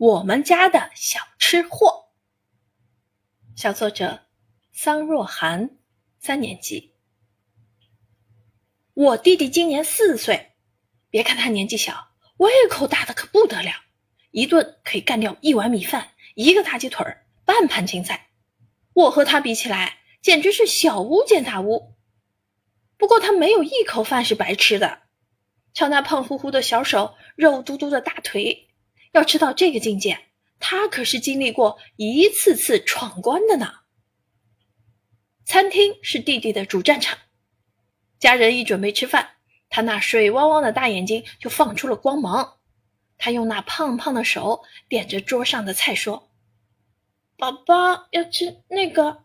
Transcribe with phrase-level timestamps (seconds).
[0.00, 2.06] 我们家的小吃货。
[3.54, 4.20] 小作者
[4.72, 5.76] 桑若涵，
[6.18, 6.94] 三年级。
[8.94, 10.52] 我弟弟今年四岁，
[11.10, 13.70] 别看他年纪小，胃口大的可不得了，
[14.30, 18.30] 一顿可以干掉一碗米饭、一个大鸡腿儿、半盘青菜。
[18.94, 21.94] 我和他比起来，简直是小巫见大巫。
[22.96, 25.02] 不过他没有一口饭是白吃的，
[25.74, 28.69] 瞧那胖乎乎的小手，肉嘟嘟的大腿，
[29.12, 30.26] 要吃到这个境界，
[30.58, 33.74] 他可是经历过一次次闯关的呢。
[35.44, 37.18] 餐厅是弟弟的主战场。
[38.18, 39.30] 家人一准备吃饭，
[39.68, 42.58] 他那水汪汪的大眼睛就放出了光芒。
[43.18, 46.30] 他用那胖胖的手点着桌上的菜说
[47.36, 49.24] ：“宝宝要吃那个、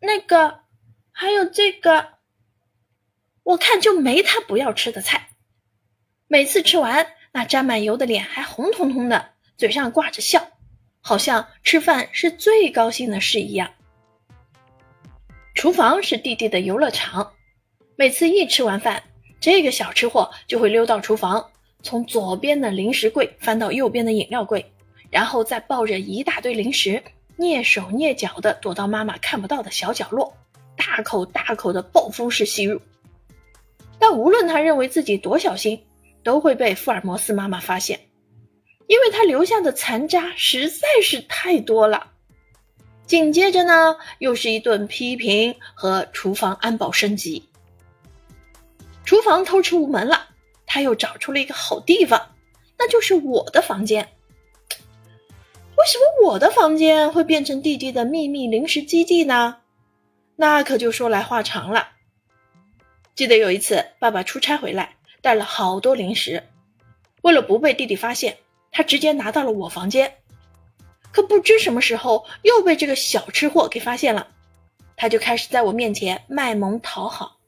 [0.00, 0.64] 那个，
[1.12, 2.14] 还有这个。”
[3.44, 5.30] 我看就没他不要吃的菜。
[6.26, 10.46] 每次吃完，那沾满油的脸还红彤彤的，嘴上挂着笑，
[11.00, 13.70] 好像吃饭是最高兴的事一样。
[15.54, 17.32] 厨房是弟弟的游乐场。
[17.96, 19.02] 每次一吃完饭，
[19.40, 21.50] 这个小吃货就会溜到厨房，
[21.82, 24.72] 从左边的零食柜翻到右边的饮料柜，
[25.10, 27.02] 然后再抱着一大堆零食，
[27.38, 30.36] 蹑手蹑脚地躲到妈妈看不到的小角落，
[30.76, 32.80] 大口大口的暴风式吸入。
[33.98, 35.84] 但无论他认为自己多小心，
[36.22, 38.00] 都会被福尔摩斯妈妈发现，
[38.86, 42.12] 因为他留下的残渣实在是太多了。
[43.06, 47.48] 紧接着呢，又是一顿批评和厨房安保升级。
[49.04, 50.28] 厨房偷吃无门了，
[50.64, 52.34] 他又找出了一个好地方，
[52.78, 54.08] 那就是我的房间。
[55.76, 59.58] 为什么我的房间会变成弟弟的秘密零食基地呢？
[60.36, 61.88] 那可就说来话长了。
[63.14, 66.42] 记得有一次，爸爸出差回来，带了好多零食，
[67.22, 68.36] 为了不被弟弟发现，
[68.70, 70.18] 他直接拿到了我房间。
[71.12, 74.28] 可不知什么时候又被这个小吃货给发现了，
[74.96, 77.38] 他就开始在我面前卖萌讨好。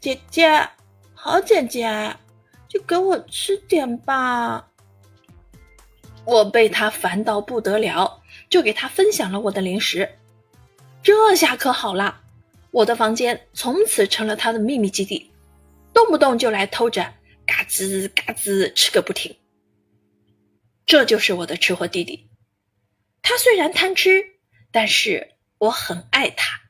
[0.00, 0.68] 姐姐，
[1.14, 2.16] 好姐姐，
[2.68, 4.68] 就给我吃点吧。
[6.24, 10.08] 我被他烦到不得了，就给他分享了我的零食。
[11.02, 12.20] 这下可好了，
[12.70, 15.30] 我的房间从此成了他的秘密基地，
[15.96, 17.14] 动不动就来偷着
[17.46, 19.34] 嘎吱嘎吱吃个不停。
[20.84, 22.28] 这就是我的吃货弟弟，
[23.22, 24.22] 他虽然贪吃，
[24.70, 26.60] 但是我很爱他。